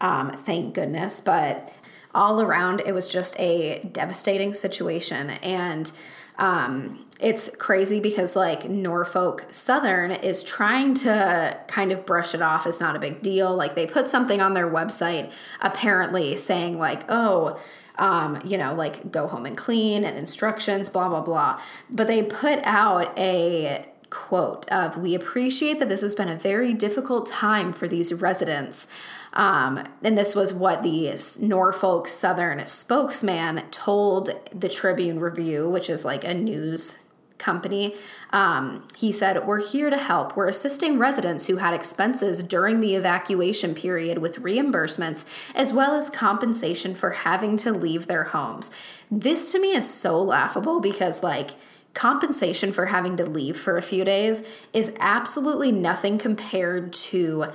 Um, 0.00 0.32
thank 0.32 0.74
goodness. 0.74 1.20
But 1.20 1.74
all 2.14 2.40
around, 2.40 2.82
it 2.84 2.92
was 2.92 3.08
just 3.08 3.38
a 3.38 3.80
devastating 3.92 4.54
situation. 4.54 5.30
And 5.30 5.90
um, 6.38 7.06
it's 7.20 7.54
crazy 7.56 8.00
because 8.00 8.34
like 8.34 8.68
Norfolk 8.68 9.46
Southern 9.50 10.10
is 10.10 10.42
trying 10.42 10.94
to 10.94 11.56
kind 11.68 11.92
of 11.92 12.04
brush 12.04 12.34
it 12.34 12.42
off 12.42 12.66
as 12.66 12.80
not 12.80 12.96
a 12.96 12.98
big 12.98 13.22
deal. 13.22 13.54
Like 13.54 13.74
they 13.74 13.86
put 13.86 14.08
something 14.08 14.40
on 14.40 14.54
their 14.54 14.68
website 14.68 15.32
apparently 15.60 16.36
saying 16.36 16.78
like, 16.78 17.04
oh, 17.08 17.60
um, 17.96 18.40
you 18.44 18.56
know, 18.56 18.74
like 18.74 19.12
go 19.12 19.26
home 19.26 19.46
and 19.46 19.56
clean 19.56 20.04
and 20.04 20.16
instructions, 20.16 20.88
blah, 20.88 21.08
blah, 21.08 21.20
blah. 21.20 21.60
But 21.90 22.08
they 22.08 22.24
put 22.24 22.58
out 22.64 23.16
a 23.18 23.86
quote 24.10 24.68
of, 24.70 24.96
We 24.96 25.14
appreciate 25.14 25.78
that 25.78 25.88
this 25.88 26.02
has 26.02 26.14
been 26.14 26.28
a 26.28 26.36
very 26.36 26.74
difficult 26.74 27.26
time 27.26 27.72
for 27.72 27.88
these 27.88 28.12
residents. 28.12 28.86
Um, 29.34 29.82
and 30.02 30.16
this 30.16 30.34
was 30.34 30.52
what 30.52 30.82
the 30.82 31.16
Norfolk 31.40 32.06
Southern 32.06 32.66
spokesman 32.66 33.64
told 33.70 34.30
the 34.52 34.68
Tribune 34.68 35.20
Review, 35.20 35.68
which 35.68 35.88
is 35.88 36.04
like 36.04 36.24
a 36.24 36.34
news 36.34 37.02
company. 37.42 37.94
Um, 38.30 38.86
he 38.96 39.12
said, 39.12 39.46
We're 39.46 39.60
here 39.60 39.90
to 39.90 39.96
help. 39.96 40.36
We're 40.36 40.48
assisting 40.48 40.98
residents 40.98 41.46
who 41.46 41.56
had 41.56 41.74
expenses 41.74 42.42
during 42.42 42.80
the 42.80 42.94
evacuation 42.94 43.74
period 43.74 44.18
with 44.18 44.40
reimbursements 44.40 45.24
as 45.54 45.72
well 45.72 45.94
as 45.94 46.08
compensation 46.08 46.94
for 46.94 47.10
having 47.10 47.56
to 47.58 47.72
leave 47.72 48.06
their 48.06 48.24
homes. 48.24 48.74
This 49.10 49.52
to 49.52 49.60
me 49.60 49.74
is 49.74 49.88
so 49.92 50.22
laughable 50.22 50.80
because, 50.80 51.22
like, 51.22 51.50
compensation 51.94 52.72
for 52.72 52.86
having 52.86 53.16
to 53.16 53.26
leave 53.26 53.56
for 53.56 53.76
a 53.76 53.82
few 53.82 54.04
days 54.04 54.48
is 54.72 54.94
absolutely 54.98 55.70
nothing 55.70 56.16
compared 56.16 56.92
to 56.92 57.46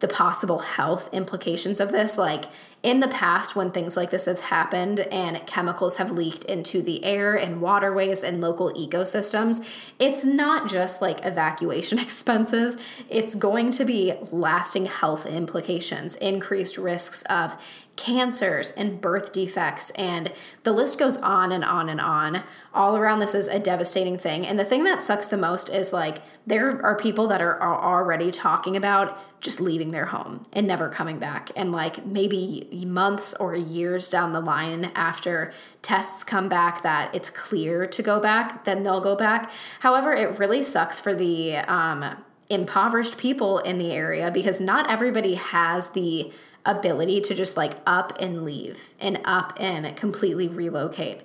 the 0.00 0.08
possible 0.08 0.60
health 0.60 1.08
implications 1.12 1.80
of 1.80 1.92
this. 1.92 2.18
Like 2.18 2.44
in 2.86 3.00
the 3.00 3.08
past, 3.08 3.56
when 3.56 3.72
things 3.72 3.96
like 3.96 4.10
this 4.10 4.26
has 4.26 4.42
happened 4.42 5.00
and 5.00 5.44
chemicals 5.44 5.96
have 5.96 6.12
leaked 6.12 6.44
into 6.44 6.80
the 6.80 7.04
air 7.04 7.34
and 7.34 7.60
waterways 7.60 8.22
and 8.22 8.40
local 8.40 8.72
ecosystems, 8.74 9.90
it's 9.98 10.24
not 10.24 10.68
just 10.68 11.02
like 11.02 11.18
evacuation 11.26 11.98
expenses, 12.06 12.76
it's 13.08 13.34
going 13.34 13.72
to 13.72 13.84
be 13.84 14.14
lasting 14.30 14.86
health 14.86 15.26
implications, 15.26 16.14
increased 16.14 16.78
risks 16.78 17.22
of 17.22 17.60
cancers 17.96 18.70
and 18.72 19.00
birth 19.00 19.32
defects, 19.32 19.90
and 19.90 20.30
the 20.62 20.72
list 20.72 20.98
goes 20.98 21.16
on 21.16 21.50
and 21.50 21.64
on 21.64 21.88
and 21.88 22.00
on. 22.00 22.42
All 22.72 22.96
around 22.96 23.20
this 23.20 23.34
is 23.34 23.48
a 23.48 23.58
devastating 23.58 24.18
thing. 24.18 24.46
And 24.46 24.58
the 24.58 24.64
thing 24.64 24.84
that 24.84 25.02
sucks 25.02 25.26
the 25.28 25.38
most 25.38 25.70
is 25.70 25.92
like 25.92 26.18
there 26.46 26.84
are 26.84 26.96
people 26.96 27.26
that 27.28 27.40
are, 27.40 27.56
already 27.56 28.30
talking 28.30 28.76
about 28.76 29.18
just 29.40 29.60
leaving 29.60 29.90
their 29.90 30.06
home 30.06 30.42
and 30.52 30.66
never 30.66 30.88
coming 30.88 31.18
back. 31.18 31.50
And 31.56 31.72
like 31.72 32.04
maybe 32.04 32.68
months 32.84 33.34
or 33.34 33.54
years 33.54 34.08
down 34.08 34.32
the 34.32 34.40
line 34.40 34.90
after 34.94 35.52
tests 35.82 36.24
come 36.24 36.48
back 36.48 36.82
that 36.82 37.14
it's 37.14 37.30
clear 37.30 37.86
to 37.86 38.02
go 38.02 38.20
back, 38.20 38.64
then 38.64 38.82
they'll 38.82 39.00
go 39.00 39.16
back. 39.16 39.50
However, 39.80 40.12
it 40.12 40.38
really 40.38 40.62
sucks 40.62 41.00
for 41.00 41.14
the 41.14 41.56
um, 41.56 42.22
impoverished 42.50 43.18
people 43.18 43.58
in 43.60 43.78
the 43.78 43.92
area 43.92 44.30
because 44.30 44.60
not 44.60 44.90
everybody 44.90 45.34
has 45.34 45.90
the 45.90 46.32
ability 46.64 47.20
to 47.20 47.34
just 47.34 47.56
like 47.56 47.74
up 47.86 48.12
and 48.20 48.44
leave 48.44 48.92
and 49.00 49.20
up 49.24 49.52
and 49.58 49.96
completely 49.96 50.48
relocate. 50.48 51.20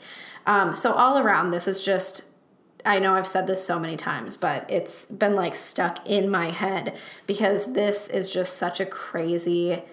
Um, 0.46 0.76
so, 0.76 0.94
all 0.94 1.18
around, 1.18 1.52
this 1.52 1.68
is 1.68 1.84
just 1.84 2.32
I 2.86 3.00
know 3.00 3.14
I've 3.14 3.28
said 3.28 3.48
this 3.48 3.64
so 3.64 3.80
many 3.80 3.98
times, 3.98 4.38
but 4.38 4.70
it's 4.70 5.06
been 5.06 5.36
like 5.36 5.56
stuck 5.56 6.08
in 6.08 6.30
my 6.30 6.50
head 6.50 6.98
because 7.28 7.74
this 7.74 8.08
is 8.08 8.30
just 8.30 8.58
such 8.58 8.80
a 8.80 8.86
crazy 8.86 9.84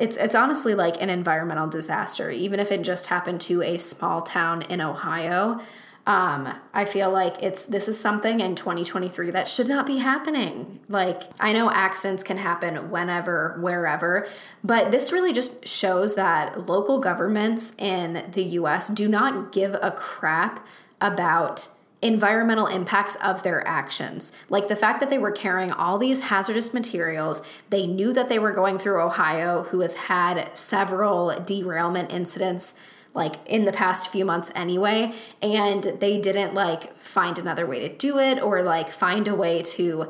it's 0.00 0.16
it's 0.16 0.34
honestly 0.34 0.74
like 0.74 1.00
an 1.00 1.10
environmental 1.10 1.68
disaster 1.68 2.30
even 2.30 2.58
if 2.58 2.72
it 2.72 2.82
just 2.82 3.08
happened 3.08 3.40
to 3.42 3.62
a 3.62 3.78
small 3.78 4.22
town 4.22 4.62
in 4.62 4.80
Ohio. 4.80 5.60
Um, 6.06 6.52
I 6.72 6.86
feel 6.86 7.10
like 7.10 7.42
it's 7.42 7.66
this 7.66 7.86
is 7.86 8.00
something 8.00 8.40
in 8.40 8.54
2023 8.54 9.30
that 9.32 9.48
should 9.48 9.68
not 9.68 9.86
be 9.86 9.98
happening. 9.98 10.80
Like 10.88 11.20
I 11.38 11.52
know 11.52 11.70
accidents 11.70 12.22
can 12.22 12.38
happen 12.38 12.90
whenever, 12.90 13.58
wherever, 13.60 14.26
but 14.64 14.90
this 14.90 15.12
really 15.12 15.34
just 15.34 15.68
shows 15.68 16.14
that 16.14 16.66
local 16.66 17.00
governments 17.00 17.76
in 17.78 18.28
the 18.32 18.42
US 18.42 18.88
do 18.88 19.08
not 19.08 19.52
give 19.52 19.76
a 19.82 19.92
crap 19.92 20.66
about 21.02 21.68
environmental 22.02 22.66
impacts 22.66 23.16
of 23.16 23.42
their 23.42 23.66
actions. 23.66 24.36
Like 24.48 24.68
the 24.68 24.76
fact 24.76 25.00
that 25.00 25.10
they 25.10 25.18
were 25.18 25.30
carrying 25.30 25.70
all 25.70 25.98
these 25.98 26.28
hazardous 26.28 26.72
materials, 26.72 27.46
they 27.68 27.86
knew 27.86 28.12
that 28.14 28.28
they 28.28 28.38
were 28.38 28.52
going 28.52 28.78
through 28.78 29.02
Ohio, 29.02 29.64
who 29.64 29.80
has 29.80 29.96
had 29.96 30.56
several 30.56 31.38
derailment 31.40 32.12
incidents 32.12 32.78
like 33.12 33.36
in 33.44 33.64
the 33.64 33.72
past 33.72 34.08
few 34.10 34.24
months 34.24 34.52
anyway 34.54 35.12
and 35.42 35.82
they 35.98 36.20
didn't 36.20 36.54
like 36.54 36.96
find 37.00 37.40
another 37.40 37.66
way 37.66 37.80
to 37.80 37.88
do 37.88 38.20
it 38.20 38.40
or 38.40 38.62
like 38.62 38.88
find 38.88 39.26
a 39.26 39.34
way 39.34 39.62
to 39.62 40.08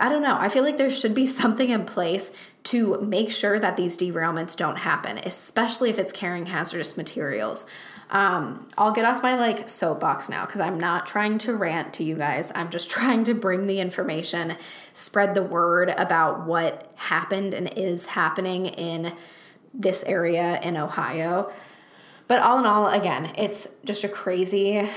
I 0.00 0.08
don't 0.08 0.22
know. 0.22 0.36
I 0.38 0.48
feel 0.48 0.62
like 0.62 0.78
there 0.78 0.90
should 0.90 1.14
be 1.14 1.26
something 1.42 1.68
in 1.68 1.84
place 1.84 2.32
to 2.64 2.98
make 3.02 3.30
sure 3.30 3.58
that 3.58 3.76
these 3.76 3.98
derailments 3.98 4.56
don't 4.56 4.76
happen, 4.76 5.18
especially 5.18 5.90
if 5.90 5.98
it's 5.98 6.12
carrying 6.12 6.46
hazardous 6.46 6.96
materials. 6.96 7.68
Um, 8.10 8.68
I'll 8.76 8.92
get 8.92 9.04
off 9.04 9.22
my 9.22 9.34
like 9.34 9.68
soapbox 9.68 10.28
now 10.28 10.44
because 10.44 10.60
I'm 10.60 10.78
not 10.78 11.06
trying 11.06 11.38
to 11.38 11.56
rant 11.56 11.94
to 11.94 12.04
you 12.04 12.16
guys. 12.16 12.52
I'm 12.54 12.70
just 12.70 12.90
trying 12.96 13.24
to 13.24 13.34
bring 13.34 13.66
the 13.66 13.80
information, 13.80 14.56
spread 14.92 15.34
the 15.34 15.42
word 15.42 15.90
about 15.96 16.46
what 16.46 16.92
happened 16.96 17.54
and 17.54 17.72
is 17.76 18.06
happening 18.06 18.66
in 18.66 19.14
this 19.72 20.04
area 20.04 20.60
in 20.62 20.76
Ohio. 20.76 21.50
But 22.28 22.40
all 22.40 22.58
in 22.58 22.66
all, 22.66 22.88
again, 22.88 23.32
it's 23.36 23.68
just 23.84 24.04
a 24.04 24.08
crazy 24.08 24.88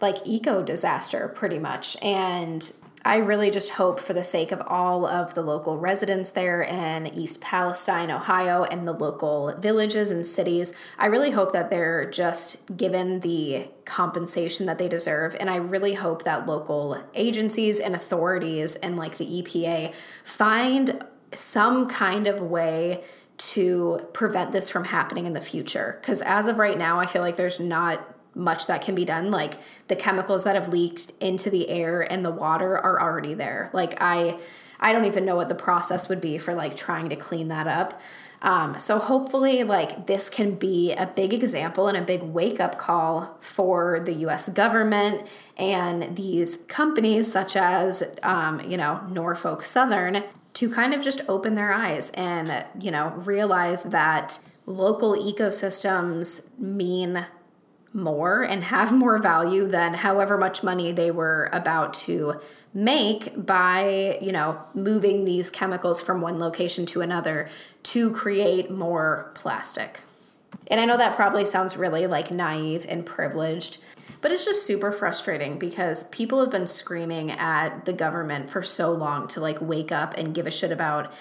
like 0.00 0.16
eco 0.24 0.62
disaster 0.62 1.28
pretty 1.28 1.58
much. 1.58 1.96
And 2.02 2.70
I 3.06 3.18
really 3.18 3.50
just 3.50 3.70
hope, 3.70 4.00
for 4.00 4.12
the 4.12 4.24
sake 4.24 4.50
of 4.50 4.60
all 4.66 5.06
of 5.06 5.34
the 5.34 5.42
local 5.42 5.78
residents 5.78 6.32
there 6.32 6.62
in 6.62 7.06
East 7.06 7.40
Palestine, 7.40 8.10
Ohio, 8.10 8.64
and 8.64 8.86
the 8.86 8.92
local 8.92 9.54
villages 9.58 10.10
and 10.10 10.26
cities, 10.26 10.76
I 10.98 11.06
really 11.06 11.30
hope 11.30 11.52
that 11.52 11.70
they're 11.70 12.10
just 12.10 12.76
given 12.76 13.20
the 13.20 13.68
compensation 13.84 14.66
that 14.66 14.78
they 14.78 14.88
deserve. 14.88 15.36
And 15.38 15.48
I 15.48 15.56
really 15.56 15.94
hope 15.94 16.24
that 16.24 16.46
local 16.46 17.00
agencies 17.14 17.78
and 17.78 17.94
authorities 17.94 18.74
and 18.74 18.96
like 18.96 19.18
the 19.18 19.42
EPA 19.42 19.94
find 20.24 21.04
some 21.32 21.88
kind 21.88 22.26
of 22.26 22.40
way 22.40 23.04
to 23.38 24.00
prevent 24.14 24.52
this 24.52 24.68
from 24.68 24.84
happening 24.84 25.26
in 25.26 25.32
the 25.32 25.40
future. 25.40 25.98
Because 26.00 26.22
as 26.22 26.48
of 26.48 26.58
right 26.58 26.78
now, 26.78 26.98
I 26.98 27.06
feel 27.06 27.22
like 27.22 27.36
there's 27.36 27.60
not 27.60 28.15
much 28.36 28.66
that 28.66 28.82
can 28.82 28.94
be 28.94 29.04
done. 29.04 29.30
Like 29.30 29.54
the 29.88 29.96
chemicals 29.96 30.44
that 30.44 30.54
have 30.54 30.68
leaked 30.68 31.12
into 31.20 31.50
the 31.50 31.68
air 31.68 32.00
and 32.00 32.24
the 32.24 32.30
water 32.30 32.76
are 32.76 33.00
already 33.00 33.34
there. 33.34 33.70
Like 33.72 33.96
I 34.00 34.38
I 34.78 34.92
don't 34.92 35.06
even 35.06 35.24
know 35.24 35.36
what 35.36 35.48
the 35.48 35.54
process 35.54 36.08
would 36.08 36.20
be 36.20 36.38
for 36.38 36.54
like 36.54 36.76
trying 36.76 37.08
to 37.08 37.16
clean 37.16 37.48
that 37.48 37.66
up. 37.66 38.00
Um, 38.42 38.78
so 38.78 38.98
hopefully, 38.98 39.64
like 39.64 40.06
this 40.06 40.28
can 40.28 40.54
be 40.54 40.92
a 40.92 41.06
big 41.06 41.32
example 41.32 41.88
and 41.88 41.96
a 41.96 42.02
big 42.02 42.22
wake 42.22 42.60
up 42.60 42.76
call 42.76 43.38
for 43.40 44.00
the 44.00 44.12
U.S. 44.12 44.48
government 44.50 45.26
and 45.56 46.16
these 46.16 46.58
companies, 46.68 47.32
such 47.32 47.56
as 47.56 48.04
um, 48.22 48.60
you 48.60 48.76
know 48.76 49.00
Norfolk 49.08 49.62
Southern, 49.62 50.22
to 50.54 50.70
kind 50.70 50.92
of 50.94 51.02
just 51.02 51.22
open 51.28 51.54
their 51.54 51.72
eyes 51.72 52.10
and 52.10 52.64
you 52.78 52.90
know 52.90 53.08
realize 53.16 53.84
that 53.84 54.42
local 54.66 55.14
ecosystems 55.14 56.56
mean 56.58 57.24
more 57.96 58.42
and 58.42 58.64
have 58.64 58.92
more 58.92 59.18
value 59.18 59.66
than 59.66 59.94
however 59.94 60.36
much 60.36 60.62
money 60.62 60.92
they 60.92 61.10
were 61.10 61.48
about 61.52 61.94
to 61.94 62.40
make 62.74 63.32
by, 63.46 64.18
you 64.20 64.30
know, 64.30 64.60
moving 64.74 65.24
these 65.24 65.48
chemicals 65.50 66.00
from 66.00 66.20
one 66.20 66.38
location 66.38 66.84
to 66.84 67.00
another 67.00 67.48
to 67.82 68.12
create 68.12 68.70
more 68.70 69.32
plastic. 69.34 70.00
And 70.68 70.80
I 70.80 70.84
know 70.84 70.96
that 70.96 71.16
probably 71.16 71.44
sounds 71.44 71.76
really 71.76 72.06
like 72.06 72.30
naive 72.30 72.84
and 72.88 73.06
privileged, 73.06 73.78
but 74.20 74.30
it's 74.30 74.44
just 74.44 74.66
super 74.66 74.92
frustrating 74.92 75.58
because 75.58 76.04
people 76.08 76.40
have 76.40 76.50
been 76.50 76.66
screaming 76.66 77.30
at 77.30 77.84
the 77.86 77.92
government 77.92 78.50
for 78.50 78.62
so 78.62 78.92
long 78.92 79.26
to 79.28 79.40
like 79.40 79.60
wake 79.60 79.90
up 79.90 80.14
and 80.14 80.34
give 80.34 80.46
a 80.46 80.50
shit 80.50 80.70
about 80.70 81.12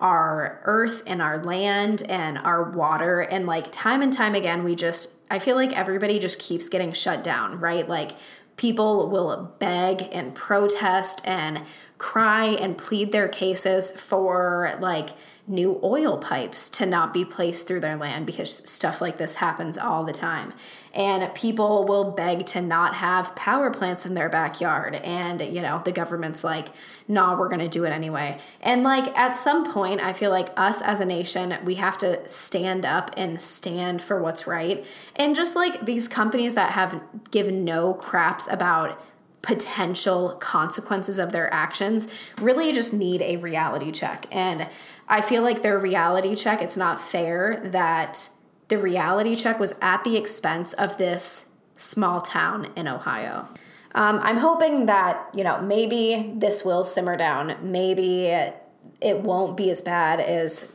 our 0.00 0.60
earth 0.64 1.02
and 1.06 1.22
our 1.22 1.42
land 1.42 2.02
and 2.08 2.38
our 2.38 2.70
water. 2.70 3.20
And 3.20 3.46
like 3.46 3.70
time 3.70 4.02
and 4.02 4.12
time 4.12 4.34
again, 4.34 4.64
we 4.64 4.74
just, 4.74 5.21
I 5.32 5.38
feel 5.38 5.56
like 5.56 5.72
everybody 5.72 6.18
just 6.18 6.38
keeps 6.38 6.68
getting 6.68 6.92
shut 6.92 7.24
down, 7.24 7.58
right? 7.58 7.88
Like 7.88 8.10
people 8.58 9.08
will 9.08 9.54
beg 9.58 10.06
and 10.12 10.34
protest 10.34 11.22
and 11.26 11.62
cry 11.96 12.48
and 12.48 12.76
plead 12.76 13.12
their 13.12 13.28
cases 13.28 13.90
for 13.92 14.76
like 14.80 15.08
new 15.48 15.80
oil 15.82 16.18
pipes 16.18 16.70
to 16.70 16.86
not 16.86 17.12
be 17.12 17.24
placed 17.24 17.66
through 17.66 17.80
their 17.80 17.96
land 17.96 18.24
because 18.26 18.50
stuff 18.68 19.00
like 19.00 19.18
this 19.18 19.34
happens 19.34 19.76
all 19.76 20.04
the 20.04 20.12
time. 20.12 20.52
And 20.94 21.34
people 21.34 21.84
will 21.84 22.12
beg 22.12 22.46
to 22.46 22.60
not 22.60 22.94
have 22.96 23.34
power 23.34 23.70
plants 23.70 24.06
in 24.06 24.14
their 24.14 24.28
backyard. 24.28 24.94
And, 24.94 25.40
you 25.40 25.60
know, 25.60 25.82
the 25.84 25.90
government's 25.90 26.44
like, 26.44 26.68
nah, 27.08 27.36
we're 27.36 27.48
going 27.48 27.60
to 27.60 27.68
do 27.68 27.84
it 27.84 27.90
anyway. 27.90 28.38
And, 28.60 28.82
like, 28.84 29.16
at 29.18 29.32
some 29.32 29.72
point, 29.72 30.00
I 30.00 30.12
feel 30.12 30.30
like 30.30 30.48
us 30.56 30.80
as 30.80 31.00
a 31.00 31.06
nation, 31.06 31.56
we 31.64 31.76
have 31.76 31.98
to 31.98 32.26
stand 32.28 32.84
up 32.84 33.10
and 33.16 33.40
stand 33.40 34.00
for 34.02 34.22
what's 34.22 34.46
right. 34.46 34.86
And 35.16 35.34
just 35.34 35.56
like 35.56 35.86
these 35.86 36.08
companies 36.08 36.54
that 36.54 36.72
have 36.72 37.00
given 37.30 37.64
no 37.64 37.94
craps 37.94 38.46
about 38.48 39.02
potential 39.42 40.36
consequences 40.40 41.18
of 41.18 41.32
their 41.32 41.52
actions 41.52 42.12
really 42.40 42.72
just 42.72 42.94
need 42.94 43.20
a 43.22 43.36
reality 43.36 43.90
check. 43.90 44.26
And 44.30 44.68
I 45.08 45.20
feel 45.20 45.42
like 45.42 45.62
their 45.62 45.78
reality 45.78 46.36
check, 46.36 46.62
it's 46.62 46.76
not 46.76 47.00
fair 47.00 47.60
that 47.64 48.28
the 48.68 48.78
reality 48.78 49.34
check 49.34 49.58
was 49.58 49.78
at 49.82 50.04
the 50.04 50.16
expense 50.16 50.72
of 50.72 50.96
this 50.96 51.50
small 51.76 52.20
town 52.20 52.70
in 52.76 52.86
Ohio. 52.86 53.48
Um, 53.94 54.20
I'm 54.22 54.38
hoping 54.38 54.86
that, 54.86 55.28
you 55.34 55.44
know, 55.44 55.60
maybe 55.60 56.32
this 56.36 56.64
will 56.64 56.84
simmer 56.84 57.16
down. 57.16 57.56
Maybe 57.62 58.28
it 58.28 59.20
won't 59.20 59.56
be 59.56 59.70
as 59.70 59.80
bad 59.80 60.20
as 60.20 60.74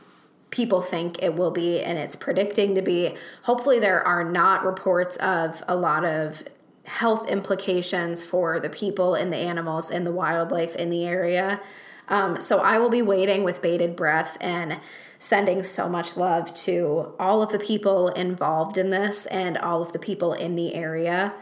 people 0.50 0.80
think 0.80 1.22
it 1.22 1.34
will 1.34 1.50
be 1.50 1.80
and 1.80 1.98
it's 1.98 2.14
predicting 2.14 2.74
to 2.74 2.82
be. 2.82 3.16
Hopefully, 3.42 3.80
there 3.80 4.06
are 4.06 4.24
not 4.24 4.64
reports 4.64 5.16
of 5.16 5.62
a 5.66 5.74
lot 5.74 6.04
of 6.04 6.42
health 6.88 7.28
implications 7.28 8.24
for 8.24 8.58
the 8.58 8.68
people 8.70 9.14
and 9.14 9.32
the 9.32 9.36
animals 9.36 9.90
and 9.90 10.06
the 10.06 10.12
wildlife 10.12 10.74
in 10.74 10.90
the 10.90 11.04
area. 11.06 11.60
Um, 12.08 12.40
so 12.40 12.60
I 12.60 12.78
will 12.78 12.88
be 12.88 13.02
waiting 13.02 13.44
with 13.44 13.60
bated 13.60 13.94
breath 13.94 14.38
and 14.40 14.80
sending 15.18 15.62
so 15.62 15.88
much 15.88 16.16
love 16.16 16.54
to 16.54 17.12
all 17.18 17.42
of 17.42 17.52
the 17.52 17.58
people 17.58 18.08
involved 18.08 18.78
in 18.78 18.90
this 18.90 19.26
and 19.26 19.58
all 19.58 19.82
of 19.82 19.92
the 19.92 19.98
people 19.98 20.32
in 20.32 20.56
the 20.56 20.74
area. 20.74 21.34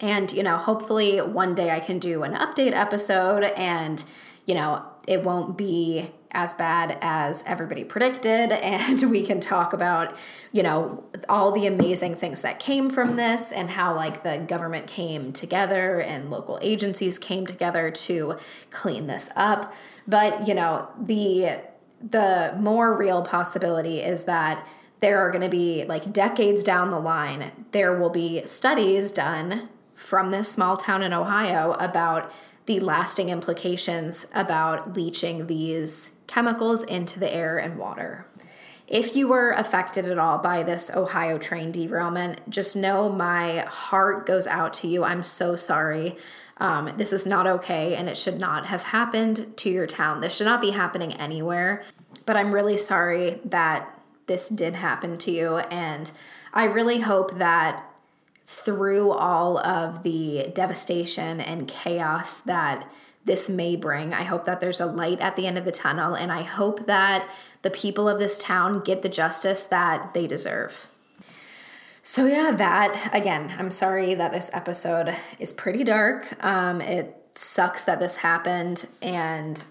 And, 0.00 0.32
you 0.32 0.42
know, 0.42 0.58
hopefully 0.58 1.18
one 1.20 1.54
day 1.54 1.70
I 1.70 1.80
can 1.80 1.98
do 1.98 2.24
an 2.24 2.34
update 2.34 2.72
episode 2.72 3.44
and, 3.56 4.04
you 4.44 4.54
know, 4.54 4.84
it 5.06 5.22
won't 5.22 5.56
be 5.56 6.10
as 6.34 6.54
bad 6.54 6.96
as 7.02 7.44
everybody 7.46 7.84
predicted. 7.84 8.52
And 8.62 9.10
we 9.10 9.24
can 9.24 9.38
talk 9.38 9.72
about 9.72 10.16
you 10.50 10.62
know 10.62 11.04
all 11.28 11.52
the 11.52 11.66
amazing 11.66 12.14
things 12.14 12.42
that 12.42 12.58
came 12.58 12.88
from 12.90 13.16
this 13.16 13.52
and 13.52 13.70
how 13.70 13.94
like 13.94 14.22
the 14.22 14.38
government 14.38 14.86
came 14.86 15.32
together 15.32 16.00
and 16.00 16.30
local 16.30 16.58
agencies 16.62 17.18
came 17.18 17.46
together 17.46 17.90
to 17.90 18.38
clean 18.70 19.06
this 19.06 19.30
up. 19.36 19.72
But 20.06 20.48
you 20.48 20.54
know 20.54 20.88
the 20.98 21.60
the 22.02 22.54
more 22.58 22.96
real 22.96 23.22
possibility 23.22 24.00
is 24.00 24.24
that 24.24 24.66
there 25.00 25.18
are 25.18 25.30
going 25.30 25.42
to 25.42 25.48
be 25.48 25.84
like 25.84 26.12
decades 26.12 26.62
down 26.62 26.90
the 26.90 26.98
line, 26.98 27.50
there 27.72 27.98
will 27.98 28.10
be 28.10 28.46
studies 28.46 29.10
done 29.10 29.68
from 29.94 30.30
this 30.30 30.50
small 30.50 30.76
town 30.76 31.02
in 31.02 31.12
Ohio 31.12 31.72
about 31.72 32.32
the 32.66 32.80
lasting 32.80 33.28
implications 33.28 34.26
about 34.34 34.94
leaching 34.94 35.46
these 35.46 36.16
chemicals 36.26 36.82
into 36.82 37.18
the 37.18 37.32
air 37.32 37.58
and 37.58 37.78
water. 37.78 38.26
If 38.86 39.16
you 39.16 39.28
were 39.28 39.52
affected 39.52 40.06
at 40.06 40.18
all 40.18 40.38
by 40.38 40.62
this 40.62 40.90
Ohio 40.94 41.38
train 41.38 41.72
derailment, 41.72 42.48
just 42.50 42.76
know 42.76 43.08
my 43.08 43.60
heart 43.60 44.26
goes 44.26 44.46
out 44.46 44.74
to 44.74 44.88
you. 44.88 45.02
I'm 45.02 45.22
so 45.22 45.56
sorry. 45.56 46.16
Um, 46.58 46.92
this 46.96 47.12
is 47.12 47.26
not 47.26 47.46
okay 47.46 47.94
and 47.94 48.08
it 48.08 48.16
should 48.16 48.38
not 48.38 48.66
have 48.66 48.84
happened 48.84 49.56
to 49.58 49.70
your 49.70 49.86
town. 49.86 50.20
This 50.20 50.36
should 50.36 50.46
not 50.46 50.60
be 50.60 50.70
happening 50.70 51.12
anywhere. 51.14 51.82
But 52.26 52.36
I'm 52.36 52.52
really 52.52 52.76
sorry 52.76 53.40
that 53.46 53.98
this 54.26 54.48
did 54.48 54.74
happen 54.74 55.18
to 55.18 55.30
you. 55.30 55.56
And 55.56 56.12
I 56.52 56.66
really 56.66 57.00
hope 57.00 57.38
that 57.38 57.84
through 58.46 59.10
all 59.12 59.58
of 59.58 60.02
the 60.02 60.50
devastation 60.54 61.40
and 61.40 61.68
chaos 61.68 62.40
that 62.40 62.90
this 63.24 63.48
may 63.48 63.76
bring, 63.76 64.12
I 64.12 64.24
hope 64.24 64.44
that 64.44 64.60
there's 64.60 64.80
a 64.80 64.86
light 64.86 65.20
at 65.20 65.36
the 65.36 65.46
end 65.46 65.56
of 65.56 65.64
the 65.64 65.72
tunnel. 65.72 66.14
And 66.14 66.32
I 66.32 66.42
hope 66.42 66.86
that 66.86 67.28
the 67.62 67.70
people 67.70 68.08
of 68.08 68.18
this 68.18 68.38
town 68.38 68.80
get 68.80 69.02
the 69.02 69.08
justice 69.08 69.66
that 69.66 70.12
they 70.14 70.26
deserve. 70.26 70.88
So, 72.02 72.26
yeah, 72.26 72.50
that 72.50 73.10
again, 73.12 73.54
I'm 73.58 73.70
sorry 73.70 74.14
that 74.14 74.32
this 74.32 74.50
episode 74.52 75.14
is 75.38 75.52
pretty 75.52 75.84
dark. 75.84 76.34
Um, 76.44 76.80
it 76.80 77.16
sucks 77.36 77.84
that 77.84 78.00
this 78.00 78.16
happened, 78.16 78.86
and 79.00 79.64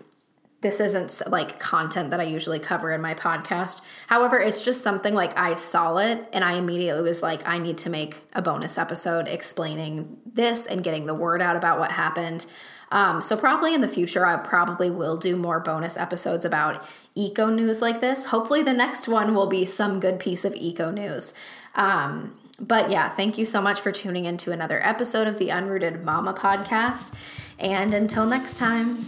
this 0.61 0.79
isn't 0.79 1.21
like 1.27 1.59
content 1.59 2.11
that 2.11 2.19
I 2.19 2.23
usually 2.23 2.59
cover 2.59 2.91
in 2.91 3.01
my 3.01 3.15
podcast. 3.15 3.81
However, 4.07 4.39
it's 4.39 4.63
just 4.63 4.83
something 4.83 5.13
like 5.13 5.37
I 5.37 5.55
saw 5.55 5.97
it 5.97 6.29
and 6.31 6.43
I 6.43 6.53
immediately 6.53 7.01
was 7.01 7.23
like, 7.23 7.47
I 7.47 7.57
need 7.57 7.79
to 7.79 7.89
make 7.89 8.21
a 8.33 8.41
bonus 8.41 8.77
episode 8.77 9.27
explaining 9.27 10.17
this 10.25 10.67
and 10.67 10.83
getting 10.83 11.07
the 11.07 11.15
word 11.15 11.41
out 11.41 11.55
about 11.55 11.79
what 11.79 11.91
happened. 11.91 12.45
Um, 12.91 13.21
so, 13.21 13.37
probably 13.37 13.73
in 13.73 13.81
the 13.81 13.87
future, 13.87 14.25
I 14.25 14.35
probably 14.37 14.91
will 14.91 15.15
do 15.15 15.37
more 15.37 15.61
bonus 15.61 15.97
episodes 15.97 16.43
about 16.43 16.87
eco 17.15 17.49
news 17.49 17.81
like 17.81 18.01
this. 18.01 18.25
Hopefully, 18.25 18.63
the 18.63 18.73
next 18.73 19.07
one 19.07 19.33
will 19.33 19.47
be 19.47 19.65
some 19.65 20.01
good 20.01 20.19
piece 20.19 20.43
of 20.43 20.53
eco 20.55 20.91
news. 20.91 21.33
Um, 21.75 22.37
but 22.59 22.91
yeah, 22.91 23.09
thank 23.09 23.37
you 23.37 23.45
so 23.45 23.61
much 23.61 23.79
for 23.79 23.91
tuning 23.91 24.25
into 24.25 24.51
another 24.51 24.79
episode 24.83 25.25
of 25.25 25.39
the 25.39 25.47
Unrooted 25.47 26.03
Mama 26.03 26.33
podcast. 26.33 27.17
And 27.57 27.93
until 27.93 28.25
next 28.25 28.57
time. 28.57 29.05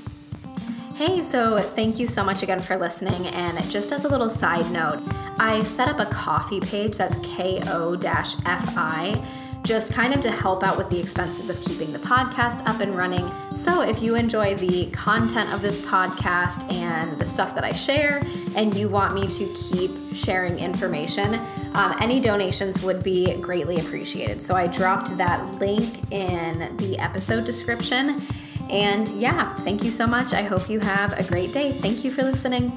Hey, 0.96 1.24
so 1.24 1.58
thank 1.60 1.98
you 1.98 2.06
so 2.06 2.24
much 2.24 2.44
again 2.44 2.60
for 2.60 2.78
listening. 2.78 3.26
And 3.26 3.60
just 3.72 3.92
as 3.92 4.06
a 4.06 4.08
little 4.08 4.30
side 4.30 4.70
note, 4.72 5.02
I 5.40 5.64
set 5.64 5.88
up 5.90 6.00
a 6.00 6.06
Ko-fi 6.06 6.60
page 6.60 6.98
that's 6.98 7.16
ko 7.16 7.98
fi 7.98 9.26
just 9.64 9.94
kind 9.94 10.14
of 10.14 10.22
to 10.22 10.30
help 10.30 10.62
out 10.62 10.78
with 10.78 10.90
the 10.92 11.00
expenses 11.00 11.50
of 11.50 11.60
keeping 11.62 11.92
the 11.92 12.00
podcast 12.00 12.68
up 12.68 12.80
and 12.80 12.94
running. 12.96 13.32
So 13.56 13.82
if 13.82 14.04
you 14.04 14.14
enjoy 14.16 14.54
the 14.56 14.92
content 14.92 15.52
of 15.52 15.64
this 15.64 15.84
podcast 15.84 16.72
and 16.72 17.18
the 17.18 17.26
stuff 17.26 17.56
that 17.56 17.64
I 17.64 17.72
share, 17.72 18.22
and 18.56 18.76
you 18.76 18.88
want 18.88 19.16
me 19.16 19.28
to 19.28 19.46
keep 19.56 19.92
sharing 20.14 20.60
information, 20.60 21.36
um, 21.74 21.96
any 22.02 22.20
donations 22.20 22.84
would 22.84 23.04
be 23.04 23.36
greatly 23.38 23.80
appreciated. 23.80 24.44
So 24.44 24.54
I 24.54 24.68
dropped 24.68 25.18
that 25.18 25.44
link 25.60 26.12
in 26.12 26.78
the 26.78 27.00
episode 27.00 27.46
description. 27.46 28.22
And 28.70 29.10
yeah, 29.10 29.54
thank 29.58 29.84
you 29.84 29.92
so 29.92 30.08
much. 30.08 30.34
I 30.34 30.42
hope 30.42 30.70
you 30.70 30.80
have 30.80 31.18
a 31.20 31.24
great 31.24 31.54
day. 31.54 31.72
Thank 31.72 32.04
you 32.04 32.12
for 32.12 32.24
listening. 32.24 32.72